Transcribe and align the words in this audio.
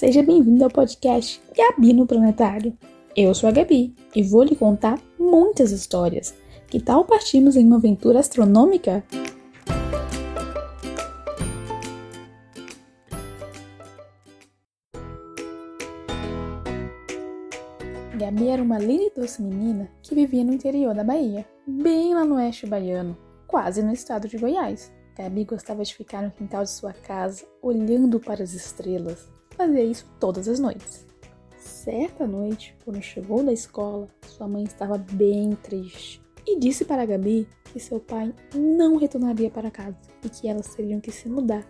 Seja 0.00 0.22
bem-vindo 0.22 0.64
ao 0.64 0.70
podcast 0.70 1.42
Gabi 1.54 1.92
no 1.92 2.06
Planetário. 2.06 2.74
Eu 3.14 3.34
sou 3.34 3.50
a 3.50 3.52
Gabi 3.52 3.94
e 4.16 4.22
vou 4.22 4.42
lhe 4.42 4.56
contar 4.56 4.98
muitas 5.18 5.72
histórias. 5.72 6.34
Que 6.68 6.80
tal 6.80 7.04
partirmos 7.04 7.54
em 7.54 7.66
uma 7.66 7.76
aventura 7.76 8.18
astronômica? 8.18 9.04
Gabi 18.18 18.48
era 18.48 18.62
uma 18.62 18.78
linda 18.78 19.02
e 19.02 19.12
doce 19.14 19.42
menina 19.42 19.90
que 20.02 20.14
vivia 20.14 20.42
no 20.42 20.54
interior 20.54 20.94
da 20.94 21.04
Bahia, 21.04 21.44
bem 21.66 22.14
lá 22.14 22.24
no 22.24 22.36
oeste 22.36 22.66
baiano, 22.66 23.14
quase 23.46 23.82
no 23.82 23.92
estado 23.92 24.26
de 24.26 24.38
Goiás. 24.38 24.90
Gabi 25.14 25.44
gostava 25.44 25.84
de 25.84 25.94
ficar 25.94 26.22
no 26.22 26.30
quintal 26.30 26.62
de 26.62 26.70
sua 26.70 26.94
casa, 26.94 27.44
olhando 27.60 28.18
para 28.18 28.42
as 28.42 28.54
estrelas. 28.54 29.28
Fazia 29.60 29.84
isso 29.84 30.06
todas 30.18 30.48
as 30.48 30.58
noites. 30.58 31.06
Certa 31.58 32.26
noite, 32.26 32.74
quando 32.82 33.02
chegou 33.02 33.44
da 33.44 33.52
escola, 33.52 34.08
sua 34.26 34.48
mãe 34.48 34.64
estava 34.64 34.96
bem 34.96 35.50
triste 35.52 36.22
e 36.46 36.58
disse 36.58 36.82
para 36.82 37.04
Gabi 37.04 37.46
que 37.64 37.78
seu 37.78 38.00
pai 38.00 38.34
não 38.54 38.96
retornaria 38.96 39.50
para 39.50 39.70
casa 39.70 39.98
e 40.24 40.30
que 40.30 40.48
elas 40.48 40.74
teriam 40.74 40.98
que 40.98 41.12
se 41.12 41.28
mudar. 41.28 41.62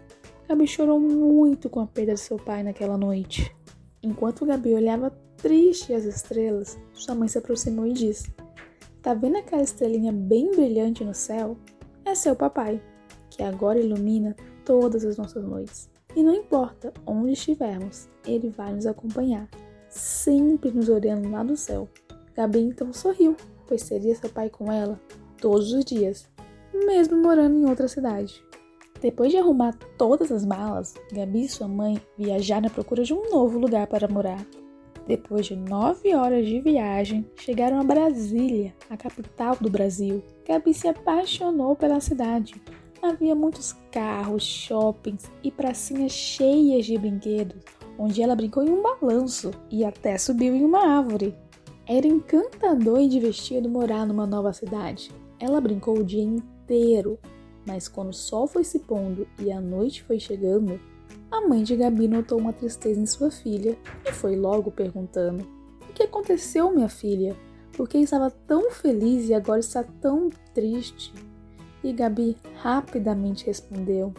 Gabi 0.49 0.69
chorou 0.69 1.01
muito 1.01 1.69
com 1.69 1.81
a 1.81 1.87
perda 1.89 2.15
de 2.15 2.21
seu 2.21 2.37
pai 2.37 2.63
naquela 2.63 2.97
noite. 2.97 3.53
Enquanto 4.01 4.47
Gabi 4.47 4.73
olhava 4.73 5.11
triste 5.39 5.93
as 5.93 6.05
estrelas, 6.05 6.79
sua 6.93 7.17
mãe 7.17 7.27
se 7.27 7.39
aproximou 7.39 7.89
e 7.89 7.93
disse: 7.93 8.33
Tá 9.03 9.15
vendo 9.15 9.39
aquela 9.39 9.63
estrelinha 9.63 10.13
bem 10.13 10.53
brilhante 10.53 11.05
no 11.05 11.13
céu? 11.13 11.57
É 12.05 12.15
seu 12.15 12.37
papai, 12.37 12.81
que 13.29 13.43
agora 13.43 13.81
ilumina 13.81 14.37
todas 14.65 15.05
as 15.05 15.17
nossas 15.17 15.43
noites. 15.43 15.91
E 16.17 16.23
não 16.23 16.35
importa 16.35 16.93
onde 17.07 17.33
estivermos, 17.33 18.09
ele 18.27 18.49
vai 18.49 18.73
nos 18.73 18.87
acompanhar, 18.87 19.49
sempre 19.89 20.71
nos 20.71 20.89
olhando 20.89 21.31
lá 21.31 21.43
do 21.43 21.57
céu. 21.57 21.89
Gabi 22.35 22.61
então 22.61 22.93
sorriu, 22.93 23.37
pois 23.67 23.83
seria 23.83 24.15
seu 24.15 24.29
pai 24.29 24.51
com 24.51 24.71
ela 24.71 25.01
todos 25.41 25.73
os 25.73 25.85
dias, 25.85 26.29
mesmo 26.73 27.17
morando 27.17 27.59
em 27.59 27.69
outra 27.69 27.89
cidade. 27.89 28.43
Depois 29.01 29.31
de 29.31 29.39
arrumar 29.39 29.73
todas 29.97 30.31
as 30.31 30.45
malas, 30.45 30.95
Gabi 31.13 31.45
e 31.45 31.49
sua 31.49 31.67
mãe 31.67 32.01
viajaram 32.19 32.67
à 32.67 32.71
procura 32.71 33.03
de 33.03 33.15
um 33.15 33.31
novo 33.31 33.59
lugar 33.59 33.87
para 33.87 34.09
morar. 34.09 34.45
Depois 35.07 35.47
de 35.47 35.57
nove 35.57 36.15
horas 36.15 36.47
de 36.47 36.61
viagem, 36.61 37.27
chegaram 37.37 37.81
a 37.81 37.85
Brasília, 37.85 38.75
a 38.89 38.97
capital 38.97 39.57
do 39.61 39.71
Brasil. 39.71 40.23
Gabi 40.47 40.75
se 40.75 40.87
apaixonou 40.87 41.75
pela 41.75 41.99
cidade. 41.99 42.61
Havia 43.03 43.35
muitos 43.35 43.75
carros, 43.91 44.43
shoppings 44.43 45.31
e 45.43 45.51
pracinhas 45.51 46.13
cheias 46.13 46.85
de 46.85 46.99
brinquedos, 46.99 47.63
onde 47.99 48.23
ela 48.23 48.37
brincou 48.37 48.63
em 48.63 48.69
um 48.69 48.83
balanço 48.83 49.51
e 49.71 49.85
até 49.85 50.19
subiu 50.19 50.55
em 50.55 50.63
uma 50.63 50.99
árvore. 50.99 51.35
Era 51.87 52.07
encantador 52.07 53.01
e 53.01 53.09
divertido 53.09 53.71
morar 53.71 54.07
numa 54.07 54.27
nova 54.27 54.53
cidade. 54.53 55.11
Ela 55.39 55.63
brincou 55.63 55.99
o 55.99 56.05
dia 56.05 56.23
inteiro, 56.23 57.19
mas 57.67 57.89
quando 57.89 58.11
o 58.11 58.15
sol 58.15 58.47
foi 58.47 58.65
se 58.65 58.79
pondo 58.81 59.27
e 59.39 59.51
a 59.51 59.61
noite 59.61 60.03
foi 60.03 60.21
chegando, 60.21 60.79
a 61.31 61.41
mãe 61.41 61.63
de 61.63 61.77
Gabi 61.77 62.07
notou 62.07 62.39
uma 62.39 62.53
tristeza 62.53 63.01
em 63.01 63.07
sua 63.07 63.31
filha 63.31 63.79
e 64.07 64.13
foi 64.13 64.37
logo 64.37 64.71
perguntando: 64.71 65.47
O 65.89 65.93
que 65.95 66.03
aconteceu, 66.03 66.71
minha 66.71 66.89
filha? 66.89 67.35
Por 67.73 67.89
que 67.89 67.97
estava 67.97 68.31
tão 68.31 68.71
feliz 68.71 69.29
e 69.31 69.35
agora 69.35 69.61
está 69.61 69.83
tão 69.83 70.29
triste? 70.53 71.15
E 71.83 71.93
Gabi 71.93 72.37
rapidamente 72.57 73.47
respondeu: 73.47 74.13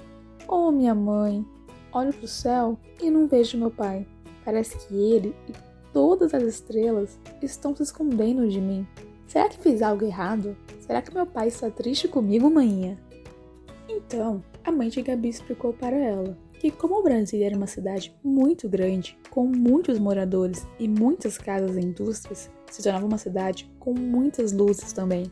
Oh, 0.48 0.72
minha 0.72 0.96
mãe, 0.96 1.46
olho 1.94 2.14
para 2.14 2.26
o 2.26 2.28
céu 2.28 2.78
e 3.02 3.10
não 3.10 3.28
vejo 3.28 3.58
meu 3.58 3.72
pai. 3.72 4.06
Parece 4.44 4.78
que 4.88 4.96
ele 4.96 5.36
e 5.48 5.54
todas 5.94 6.34
as 6.34 6.44
estrelas 6.44 7.20
estão 7.42 7.76
se 7.76 7.84
escondendo 7.84 8.48
de 8.48 8.60
mim. 8.60 8.88
Será 9.28 9.48
que 9.48 9.60
fiz 9.60 9.82
algo 9.82 10.04
errado? 10.04 10.58
Será 10.80 11.02
que 11.02 11.14
meu 11.14 11.26
pai 11.26 11.48
está 11.48 11.70
triste 11.70 12.08
comigo, 12.08 12.50
manhã? 12.50 12.98
Então, 13.88 14.44
a 14.64 14.72
mãe 14.72 14.90
de 14.90 15.02
Gabi 15.02 15.30
explicou 15.30 15.74
para 15.74 15.96
ela 15.96 16.38
que, 16.60 16.70
como 16.70 17.00
o 17.00 17.04
Brasil 17.04 17.44
era 17.44 17.56
uma 17.56 17.68
cidade 17.68 18.16
muito 18.24 18.70
grande, 18.70 19.18
com 19.30 19.48
muitos 19.48 19.98
moradores 19.98 20.68
e 20.78 20.88
muitas 20.88 21.38
casas 21.38 21.76
e 21.76 21.80
indústrias, 21.80 22.52
se 22.70 22.84
tornava 22.84 23.06
uma 23.06 23.18
cidade 23.18 23.72
com 23.80 23.94
muitas 23.94 24.52
luzes 24.52 24.94
também. 24.94 25.32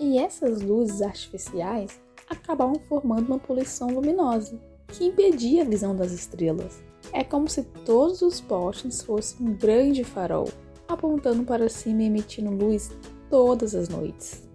E 0.00 0.18
essas 0.18 0.62
luzes 0.62 1.02
artificiais 1.02 2.00
acabavam 2.28 2.76
formando 2.88 3.28
uma 3.28 3.38
poluição 3.38 3.88
luminosa 3.88 4.58
que 4.88 5.04
impedia 5.04 5.62
a 5.62 5.66
visão 5.66 5.94
das 5.94 6.12
estrelas. 6.12 6.82
É 7.12 7.24
como 7.24 7.48
se 7.48 7.62
todos 7.62 8.22
os 8.22 8.40
postes 8.40 9.02
fossem 9.02 9.46
um 9.46 9.54
grande 9.54 10.04
farol, 10.04 10.48
apontando 10.86 11.44
para 11.44 11.68
cima 11.68 12.02
e 12.02 12.06
emitindo 12.06 12.50
luz 12.50 12.90
todas 13.28 13.74
as 13.74 13.88
noites. 13.88 14.48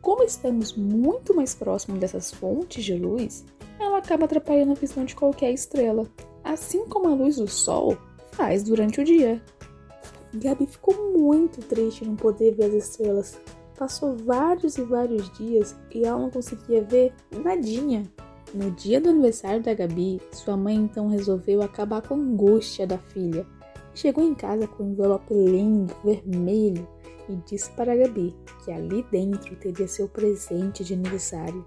Como 0.00 0.22
estamos 0.22 0.74
muito 0.74 1.34
mais 1.34 1.54
próximos 1.54 1.98
dessas 1.98 2.30
fontes 2.32 2.84
de 2.84 2.94
luz, 2.94 3.44
ela 3.78 3.98
acaba 3.98 4.24
atrapalhando 4.24 4.72
a 4.72 4.74
visão 4.74 5.04
de 5.04 5.14
qualquer 5.14 5.52
estrela, 5.52 6.06
assim 6.44 6.86
como 6.86 7.08
a 7.08 7.14
luz 7.14 7.36
do 7.36 7.48
sol 7.48 7.96
faz 8.32 8.62
durante 8.62 9.00
o 9.00 9.04
dia. 9.04 9.42
Gabi 10.34 10.66
ficou 10.66 11.12
muito 11.12 11.60
triste 11.60 12.04
não 12.04 12.14
poder 12.14 12.54
ver 12.54 12.66
as 12.66 12.74
estrelas. 12.74 13.38
Passou 13.78 14.16
vários 14.16 14.76
e 14.76 14.82
vários 14.82 15.30
dias 15.38 15.76
e 15.94 16.04
ela 16.04 16.18
não 16.18 16.30
conseguia 16.30 16.82
ver 16.82 17.14
nadinha. 17.44 18.02
No 18.52 18.72
dia 18.72 19.00
do 19.00 19.10
aniversário 19.10 19.62
da 19.62 19.72
Gabi, 19.72 20.20
sua 20.32 20.56
mãe 20.56 20.74
então 20.74 21.06
resolveu 21.06 21.62
acabar 21.62 22.02
com 22.02 22.14
a 22.14 22.16
angústia 22.16 22.88
da 22.88 22.98
filha. 22.98 23.46
Chegou 23.94 24.24
em 24.24 24.34
casa 24.34 24.66
com 24.66 24.82
um 24.82 24.90
envelope 24.90 25.32
lindo, 25.32 25.94
vermelho, 26.04 26.88
e 27.28 27.36
disse 27.46 27.70
para 27.72 27.94
Gabi 27.94 28.34
que 28.64 28.72
ali 28.72 29.04
dentro 29.12 29.54
teria 29.56 29.86
seu 29.86 30.08
presente 30.08 30.82
de 30.82 30.94
aniversário. 30.94 31.64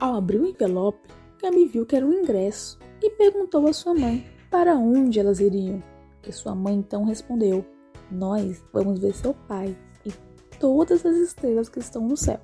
Ao 0.00 0.16
abrir 0.16 0.40
o 0.40 0.46
envelope, 0.46 1.08
Gabi 1.40 1.66
viu 1.66 1.86
que 1.86 1.94
era 1.94 2.04
um 2.04 2.12
ingresso 2.12 2.76
e 3.00 3.10
perguntou 3.10 3.68
à 3.68 3.72
sua 3.72 3.94
mãe 3.94 4.26
para 4.50 4.74
onde 4.74 5.20
elas 5.20 5.38
iriam. 5.38 5.80
E 6.26 6.32
sua 6.32 6.56
mãe 6.56 6.74
então 6.74 7.04
respondeu: 7.04 7.64
Nós 8.10 8.64
vamos 8.72 8.98
ver 8.98 9.14
seu 9.14 9.32
pai 9.46 9.76
todas 10.58 11.04
as 11.04 11.16
estrelas 11.16 11.68
que 11.68 11.78
estão 11.78 12.06
no 12.06 12.16
céu. 12.16 12.40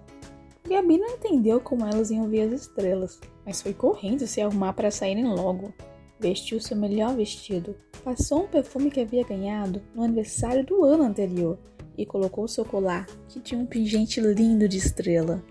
Gabi 0.68 0.96
não 0.96 1.10
entendeu 1.10 1.60
como 1.60 1.84
elas 1.84 2.10
iam 2.10 2.28
ver 2.28 2.42
as 2.42 2.62
estrelas, 2.62 3.20
mas 3.44 3.60
foi 3.60 3.74
correndo 3.74 4.26
se 4.26 4.40
arrumar 4.40 4.72
para 4.72 4.90
saírem 4.90 5.26
logo. 5.26 5.72
Vestiu 6.18 6.60
seu 6.60 6.76
melhor 6.76 7.16
vestido, 7.16 7.74
passou 8.04 8.44
um 8.44 8.46
perfume 8.46 8.90
que 8.90 9.00
havia 9.00 9.24
ganhado 9.24 9.82
no 9.94 10.02
aniversário 10.02 10.64
do 10.64 10.84
ano 10.84 11.02
anterior 11.02 11.58
e 11.98 12.06
colocou 12.06 12.46
seu 12.46 12.64
colar, 12.64 13.06
que 13.28 13.40
tinha 13.40 13.60
um 13.60 13.66
pingente 13.66 14.20
lindo 14.20 14.68
de 14.68 14.78
estrela. 14.78 15.42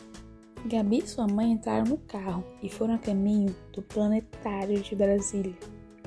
Gabi 0.65 0.99
e 0.99 1.07
sua 1.07 1.27
mãe 1.27 1.51
entraram 1.51 1.85
no 1.85 1.97
carro 1.97 2.43
e 2.61 2.69
foram 2.69 2.93
a 2.93 2.97
caminho 2.97 3.53
do 3.73 3.81
planetário 3.81 4.79
de 4.79 4.95
Brasília. 4.95 5.55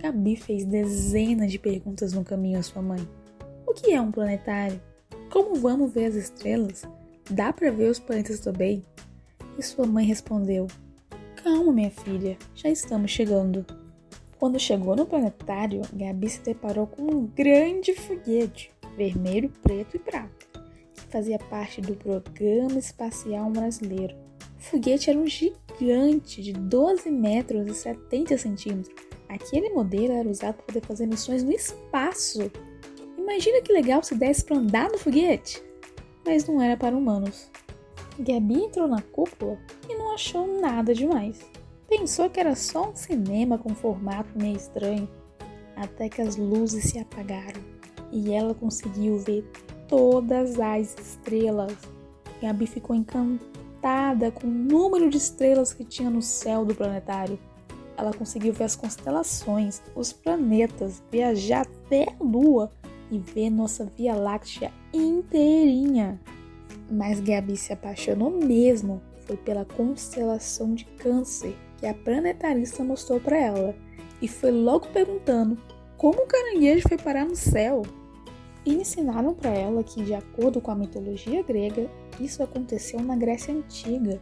Gabi 0.00 0.36
fez 0.36 0.64
dezenas 0.64 1.50
de 1.50 1.58
perguntas 1.58 2.12
no 2.12 2.24
caminho 2.24 2.58
à 2.58 2.62
sua 2.62 2.80
mãe. 2.80 3.06
O 3.66 3.72
que 3.72 3.92
é 3.92 4.00
um 4.00 4.12
planetário? 4.12 4.80
Como 5.34 5.56
vamos 5.56 5.92
ver 5.92 6.04
as 6.04 6.14
estrelas? 6.14 6.84
Dá 7.28 7.52
para 7.52 7.68
ver 7.72 7.90
os 7.90 7.98
planetas 7.98 8.38
também? 8.38 8.86
E 9.58 9.62
sua 9.64 9.84
mãe 9.84 10.06
respondeu: 10.06 10.68
Calma, 11.42 11.72
minha 11.72 11.90
filha, 11.90 12.38
já 12.54 12.68
estamos 12.68 13.10
chegando. 13.10 13.66
Quando 14.38 14.60
chegou 14.60 14.94
no 14.94 15.04
planetário, 15.04 15.82
Gabi 15.92 16.28
se 16.28 16.40
deparou 16.40 16.86
com 16.86 17.02
um 17.02 17.26
grande 17.26 17.96
foguete, 17.96 18.70
vermelho, 18.96 19.50
preto 19.60 19.96
e 19.96 19.98
prata, 19.98 20.46
que 20.94 21.02
fazia 21.08 21.40
parte 21.40 21.80
do 21.80 21.96
Programa 21.96 22.78
Espacial 22.78 23.50
Brasileiro 23.50 24.14
foguete 24.64 25.10
era 25.10 25.18
um 25.18 25.26
gigante 25.26 26.42
de 26.42 26.52
12 26.52 27.10
metros 27.10 27.66
e 27.66 27.74
70 27.74 28.38
centímetros. 28.38 28.94
Aquele 29.28 29.70
modelo 29.70 30.12
era 30.12 30.28
usado 30.28 30.54
para 30.54 30.66
poder 30.66 30.86
fazer 30.86 31.06
missões 31.06 31.42
no 31.42 31.52
espaço. 31.52 32.50
Imagina 33.24 33.62
que 33.62 33.72
legal 33.72 34.02
se 34.02 34.14
desse 34.14 34.44
para 34.44 34.58
andar 34.58 34.90
no 34.90 34.98
foguete! 34.98 35.64
Mas 36.26 36.46
não 36.46 36.60
era 36.60 36.76
para 36.76 36.94
humanos. 36.94 37.50
Gabi 38.18 38.64
entrou 38.64 38.86
na 38.86 39.00
cúpula 39.00 39.58
e 39.88 39.94
não 39.94 40.12
achou 40.12 40.60
nada 40.60 40.94
demais. 40.94 41.40
Pensou 41.88 42.28
que 42.28 42.38
era 42.38 42.54
só 42.54 42.90
um 42.90 42.94
cinema 42.94 43.56
com 43.56 43.74
formato 43.74 44.28
meio 44.38 44.58
estranho, 44.58 45.08
até 45.74 46.10
que 46.10 46.20
as 46.20 46.36
luzes 46.36 46.84
se 46.84 46.98
apagaram 46.98 47.62
e 48.12 48.30
ela 48.30 48.54
conseguiu 48.54 49.18
ver 49.18 49.42
todas 49.88 50.60
as 50.60 50.94
estrelas. 50.98 51.72
Gabi 52.42 52.66
ficou 52.66 52.94
encantada 52.94 54.30
com 54.32 54.46
o 54.46 54.50
número 54.50 55.08
de 55.08 55.16
estrelas 55.16 55.72
que 55.72 55.82
tinha 55.82 56.10
no 56.10 56.20
céu 56.20 56.62
do 56.66 56.74
planetário. 56.74 57.38
Ela 57.96 58.12
conseguiu 58.12 58.52
ver 58.52 58.64
as 58.64 58.76
constelações, 58.76 59.80
os 59.94 60.12
planetas, 60.12 61.02
viajar 61.10 61.62
até 61.62 62.04
a 62.20 62.22
Lua 62.22 62.70
e 63.10 63.18
ver 63.18 63.50
nossa 63.50 63.84
Via 63.84 64.14
Láctea 64.14 64.72
inteirinha. 64.92 66.20
Mas 66.90 67.20
Gabi 67.20 67.56
se 67.56 67.72
apaixonou 67.72 68.30
mesmo 68.30 69.00
foi 69.26 69.36
pela 69.36 69.64
constelação 69.64 70.74
de 70.74 70.84
Câncer 70.84 71.56
que 71.78 71.86
a 71.86 71.94
planetarista 71.94 72.84
mostrou 72.84 73.18
para 73.18 73.38
ela 73.38 73.74
e 74.20 74.28
foi 74.28 74.50
logo 74.50 74.86
perguntando 74.88 75.58
como 75.96 76.22
o 76.22 76.26
caranguejo 76.26 76.88
foi 76.88 76.98
parar 76.98 77.24
no 77.24 77.36
céu? 77.36 77.82
E 78.66 78.74
ensinaram 78.74 79.34
para 79.34 79.50
ela 79.50 79.82
que, 79.82 80.02
de 80.02 80.14
acordo 80.14 80.60
com 80.60 80.70
a 80.70 80.74
mitologia 80.74 81.42
grega, 81.42 81.90
isso 82.18 82.42
aconteceu 82.42 83.00
na 83.00 83.14
Grécia 83.14 83.54
Antiga, 83.54 84.20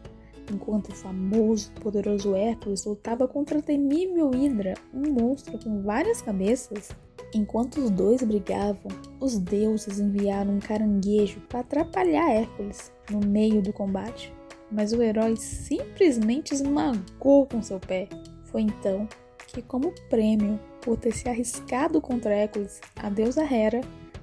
enquanto 0.52 0.88
o 0.88 0.94
famoso 0.94 1.72
poderoso 1.80 2.34
Hércules 2.34 2.84
lutava 2.84 3.26
contra 3.26 3.58
a 3.58 3.62
temível 3.62 4.32
Hidra, 4.34 4.74
um 4.92 5.12
monstro 5.12 5.58
com 5.58 5.82
várias 5.82 6.20
cabeças. 6.20 6.90
Enquanto 7.34 7.78
os 7.78 7.88
dois 7.88 8.22
brigavam, 8.22 8.90
os 9.18 9.38
deuses 9.38 9.98
enviaram 9.98 10.52
um 10.52 10.60
caranguejo 10.60 11.40
para 11.48 11.60
atrapalhar 11.60 12.30
Hércules 12.30 12.92
no 13.10 13.20
meio 13.20 13.62
do 13.62 13.72
combate, 13.72 14.32
mas 14.70 14.92
o 14.92 15.02
herói 15.02 15.36
simplesmente 15.36 16.52
esmagou 16.52 17.46
com 17.46 17.62
seu 17.62 17.80
pé. 17.80 18.06
Foi 18.44 18.60
então 18.60 19.08
que, 19.48 19.62
como 19.62 19.94
prêmio 20.10 20.60
por 20.82 20.98
ter 20.98 21.12
se 21.12 21.26
arriscado 21.26 22.02
contra 22.02 22.34
Hércules, 22.34 22.80
a 22.96 23.08
deusa 23.08 23.42
Hera 23.42 23.80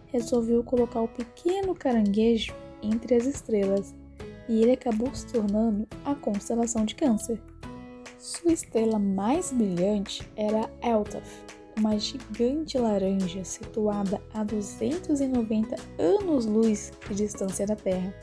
resolveu 0.07 0.63
colocar 0.63 1.01
o 1.01 1.07
pequeno 1.07 1.73
caranguejo 1.73 2.53
entre 2.83 3.15
as 3.15 3.25
estrelas 3.25 3.95
e 4.47 4.61
ele 4.61 4.71
acabou 4.73 5.13
se 5.13 5.25
tornando 5.27 5.87
a 6.05 6.13
constelação 6.13 6.85
de 6.85 6.95
Câncer. 6.95 7.41
Sua 8.19 8.51
estrela 8.51 8.99
mais 8.99 9.51
brilhante 9.51 10.27
era 10.35 10.69
Eltaf, 10.81 11.27
uma 11.79 11.97
gigante 11.97 12.77
laranja 12.77 13.43
situada 13.43 14.21
a 14.33 14.43
290 14.43 15.75
anos-luz 15.97 16.91
de 17.07 17.15
distância 17.15 17.65
da 17.65 17.75
Terra. 17.75 18.13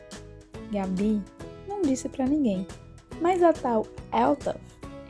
Gabi 0.71 1.23
não 1.67 1.81
disse 1.83 2.09
para 2.09 2.27
ninguém, 2.27 2.67
mas 3.21 3.43
a 3.43 3.53
tal 3.53 3.87
Eltaf 4.13 4.61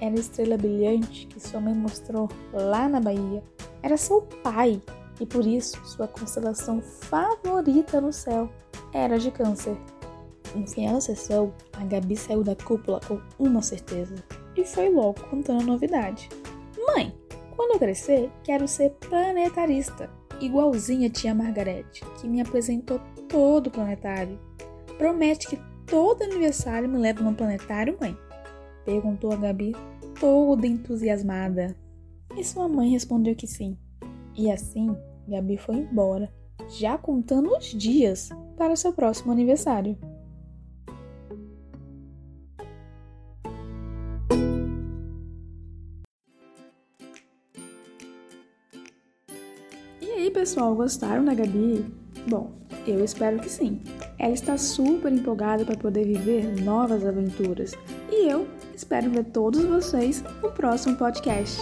era 0.01 0.15
a 0.15 0.19
estrela 0.19 0.57
brilhante 0.57 1.27
que 1.27 1.41
sua 1.41 1.61
mãe 1.61 1.75
mostrou 1.75 2.29
lá 2.53 2.89
na 2.89 3.01
Bahia. 3.01 3.43
Era 3.83 3.97
seu 3.97 4.23
pai 4.43 4.81
e 5.21 5.27
por 5.27 5.47
isso 5.47 5.85
sua 5.85 6.07
constelação 6.07 6.81
favorita 6.81 8.01
no 8.01 8.13
céu 8.13 8.51
era 8.93 9.19
de 9.19 9.31
Câncer. 9.31 9.77
No 10.55 10.67
final 10.67 10.95
da 10.95 11.01
sessão, 11.01 11.53
a 11.73 11.85
Gabi 11.85 12.17
saiu 12.17 12.45
da 12.45 12.55
cúpula 12.55 13.01
com 13.07 13.21
uma 13.39 13.61
certeza 13.61 14.15
e 14.57 14.65
foi 14.65 14.89
logo 14.89 15.21
contando 15.29 15.63
a 15.63 15.67
novidade. 15.67 16.29
Mãe, 16.87 17.15
quando 17.57 17.73
eu 17.73 17.79
crescer, 17.79 18.31
quero 18.45 18.69
ser 18.69 18.91
planetarista, 18.91 20.11
igualzinha 20.41 21.09
a 21.09 21.11
tia 21.11 21.35
Margarete, 21.35 22.05
que 22.21 22.29
me 22.29 22.41
apresentou 22.41 23.01
todo 23.29 23.69
o 23.69 23.71
planetário. 23.71 24.39
Promete 24.99 25.49
que 25.49 25.59
todo 25.87 26.23
aniversário 26.23 26.89
me 26.89 26.99
leva 26.99 27.23
no 27.23 27.35
planetário, 27.35 27.97
mãe? 28.01 28.17
Perguntou 28.85 29.33
a 29.33 29.37
Gabi, 29.37 29.75
toda 30.21 30.67
entusiasmada. 30.67 31.77
E 32.37 32.45
sua 32.45 32.69
mãe 32.69 32.91
respondeu 32.91 33.35
que 33.35 33.47
sim. 33.47 33.77
E 34.37 34.51
assim, 34.51 34.95
Gabi 35.27 35.57
foi 35.57 35.77
embora, 35.77 36.31
já 36.69 36.99
contando 36.99 37.57
os 37.57 37.67
dias 37.67 38.29
para 38.57 38.77
seu 38.77 38.93
próximo 38.93 39.33
aniversário. 39.33 39.97
Pessoal, 50.47 50.77
gostaram 50.77 51.25
da 51.25 51.35
Gabi? 51.35 51.85
Bom, 52.29 52.53
eu 52.87 53.05
espero 53.05 53.41
que 53.41 53.51
sim. 53.51 53.81
Ela 54.17 54.33
está 54.33 54.57
super 54.57 55.13
empolgada 55.13 55.65
para 55.65 55.77
poder 55.77 56.05
viver 56.05 56.63
novas 56.63 57.05
aventuras. 57.05 57.75
E 58.13 58.29
eu 58.29 58.47
espero 58.73 59.11
ver 59.11 59.25
todos 59.25 59.65
vocês 59.65 60.23
no 60.41 60.53
próximo 60.53 60.95
podcast. 60.95 61.61